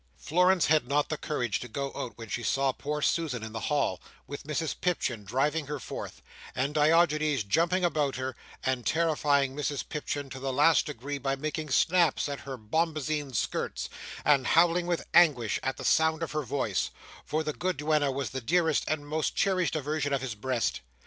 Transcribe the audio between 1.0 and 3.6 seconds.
the courage to go out, when she saw poor Susan in the